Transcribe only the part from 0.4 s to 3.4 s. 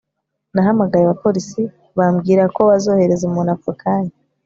nahamagaye abapolisi bambwira ko bazohereza